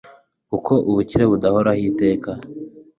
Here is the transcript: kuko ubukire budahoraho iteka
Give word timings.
kuko 0.49 0.71
ubukire 0.89 1.25
budahoraho 1.31 1.81
iteka 1.91 2.31